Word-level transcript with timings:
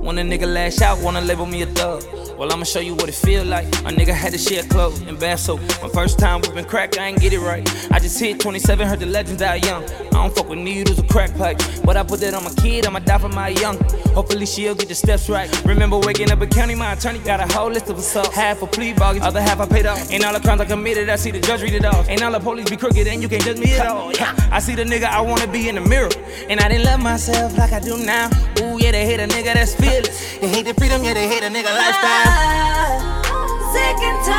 When 0.00 0.16
a 0.18 0.22
nigga 0.22 0.52
lash 0.52 0.80
out, 0.80 0.98
wanna 1.00 1.20
label 1.20 1.44
me 1.44 1.60
a 1.60 1.66
thug. 1.66 2.02
Well, 2.38 2.50
I'ma 2.50 2.64
show 2.64 2.80
you 2.80 2.94
what 2.94 3.10
it 3.10 3.14
feel 3.14 3.44
like. 3.44 3.66
A 3.66 3.92
nigga 3.92 4.14
had 4.14 4.32
to 4.32 4.38
share 4.38 4.62
clothes 4.62 5.02
and 5.02 5.20
bath 5.20 5.40
soap. 5.40 5.60
My 5.82 5.90
first 5.90 6.18
time 6.18 6.40
whipping 6.40 6.64
crack, 6.64 6.96
I 6.96 7.08
ain't 7.08 7.20
get 7.20 7.34
it 7.34 7.40
right. 7.40 7.68
I 7.92 7.98
just 7.98 8.18
hit 8.18 8.40
27, 8.40 8.88
heard 8.88 8.98
the 8.98 9.04
legends 9.04 9.42
die 9.42 9.56
young. 9.56 9.84
I 9.84 10.24
don't 10.24 10.34
fuck 10.34 10.48
with 10.48 10.58
needles 10.58 10.98
or 10.98 11.02
crack 11.02 11.36
pipes. 11.36 11.80
But 11.80 11.98
I 11.98 12.02
put 12.02 12.20
that 12.20 12.32
on 12.32 12.44
my 12.44 12.50
kid, 12.54 12.86
I'ma 12.86 13.00
die 13.00 13.18
for 13.18 13.28
my 13.28 13.48
young. 13.48 13.76
Hopefully 14.14 14.46
she'll 14.46 14.74
get 14.74 14.88
the 14.88 14.94
steps 14.94 15.28
right. 15.28 15.48
Remember 15.66 15.98
waking 15.98 16.30
up 16.30 16.40
in 16.40 16.48
county, 16.48 16.74
my 16.74 16.94
attorney 16.94 17.18
got 17.18 17.40
a 17.40 17.52
whole 17.54 17.70
list 17.70 17.90
of 17.90 17.98
assaults. 17.98 18.34
Half 18.34 18.62
a 18.62 18.66
plea 18.66 18.94
bargain, 18.94 19.22
other 19.22 19.42
half 19.42 19.60
I 19.60 19.66
paid 19.66 19.84
off. 19.84 20.10
Ain't 20.10 20.24
all 20.24 20.32
the 20.32 20.40
crimes 20.40 20.62
I 20.62 20.64
committed, 20.64 21.10
I 21.10 21.16
see 21.16 21.30
the 21.30 21.40
judge 21.40 21.62
read 21.62 21.74
it 21.74 21.84
off. 21.84 22.08
Ain't 22.08 22.22
all 22.22 22.32
the 22.32 22.40
police 22.40 22.70
be 22.70 22.76
crooked, 22.78 23.06
and 23.06 23.22
you 23.22 23.28
can't 23.28 23.44
judge 23.44 23.58
me 23.58 23.74
at 23.74 23.86
all. 23.86 24.12
I 24.50 24.60
see 24.60 24.74
the 24.74 24.84
nigga 24.84 25.04
I 25.04 25.20
wanna 25.20 25.46
be 25.46 25.68
in 25.68 25.74
the 25.74 25.82
mirror. 25.82 26.10
And 26.48 26.58
I 26.58 26.68
didn't 26.68 26.84
love 26.84 27.00
myself 27.00 27.56
like 27.58 27.72
I 27.72 27.80
do 27.80 27.98
now. 27.98 28.30
Ooh, 28.60 28.78
yeah, 28.80 28.92
they 28.92 29.04
hate 29.04 29.20
a 29.20 29.26
nigga 29.26 29.52
that's 29.52 29.74
They 29.90 30.48
hate 30.48 30.66
the 30.66 30.74
freedom, 30.74 31.02
yeah, 31.02 31.14
they 31.14 31.26
hate 31.26 31.42
a 31.42 31.48
nigga 31.50 31.66
lifestyle. 31.66 32.30
Sick 33.74 33.98
and 33.98 34.24
tired 34.24 34.29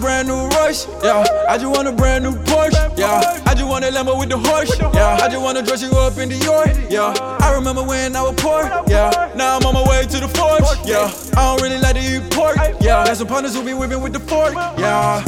brand 0.00 0.28
new 0.28 0.48
rush. 0.48 0.86
Yeah, 1.04 1.24
I 1.48 1.58
just 1.58 1.70
want 1.70 1.86
a 1.86 1.92
brand 1.92 2.24
new 2.24 2.32
Porsche. 2.32 2.98
Yeah, 2.98 3.42
I 3.46 3.54
just 3.54 3.68
want 3.68 3.84
a 3.84 3.88
Lambo 3.88 4.18
with 4.18 4.30
the 4.30 4.38
horse. 4.38 4.76
Yeah, 4.78 5.18
I 5.20 5.28
just 5.28 5.42
wanna 5.42 5.62
dress 5.62 5.82
you 5.82 5.90
up 5.98 6.16
in 6.18 6.28
the 6.30 6.36
Dior. 6.36 6.90
Yeah, 6.90 7.14
I 7.40 7.54
remember 7.54 7.82
when 7.82 8.16
I 8.16 8.22
was 8.22 8.34
poor. 8.36 8.62
Yeah, 8.88 9.30
now 9.36 9.58
I'm 9.58 9.66
on 9.66 9.74
my 9.74 9.88
way 9.88 10.06
to 10.06 10.20
the 10.20 10.28
forge. 10.28 10.64
Yeah, 10.84 11.12
I 11.36 11.56
don't 11.56 11.62
really 11.62 11.78
like 11.78 11.96
to 11.96 12.02
eat 12.02 12.30
pork. 12.32 12.56
Yeah, 12.80 13.04
got 13.04 13.16
some 13.16 13.28
partners 13.28 13.54
who 13.54 13.64
be 13.64 13.74
whipping 13.74 14.00
with 14.00 14.12
the 14.12 14.20
fork. 14.20 14.54
Yeah. 14.54 15.22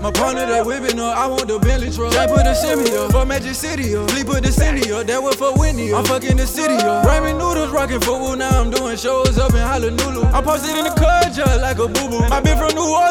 My 0.00 0.10
partner 0.10 0.46
that 0.46 0.64
whipping 0.64 0.98
up, 0.98 1.14
I 1.14 1.26
want 1.26 1.46
the 1.46 1.58
Bentley 1.58 1.92
truck. 1.92 2.12
They 2.12 2.26
put 2.26 2.44
the 2.48 2.54
shimmy 2.56 2.88
up, 2.96 3.12
for 3.12 3.26
Magic 3.26 3.54
City 3.54 3.94
up. 3.94 4.08
Sleep 4.08 4.26
put 4.28 4.42
the 4.42 4.50
city 4.50 4.90
up, 4.92 5.06
that 5.06 5.22
was 5.22 5.36
for 5.36 5.52
Whitney 5.52 5.92
up. 5.92 5.98
I'm 5.98 6.04
fucking 6.06 6.38
the 6.38 6.46
city 6.46 6.72
up. 6.72 7.04
Ramen 7.04 7.36
noodles, 7.36 7.68
rocking 7.68 8.00
football, 8.00 8.34
now 8.34 8.48
I'm 8.48 8.70
doing 8.70 8.96
shows 8.96 9.36
up 9.36 9.52
in 9.52 9.60
Honolulu. 9.60 10.24
I'm 10.32 10.42
posted 10.42 10.72
in 10.74 10.84
the 10.84 10.94
car 10.96 11.28
just 11.28 11.60
like 11.60 11.76
a 11.76 11.86
boo 11.86 12.08
boo. 12.08 12.24
I 12.32 12.40
been 12.40 12.56
from 12.56 12.72
New 12.72 12.88
Orleans, 12.88 13.09